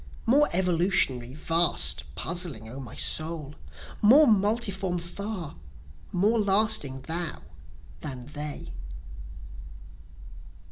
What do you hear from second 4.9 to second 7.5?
far more lasting thou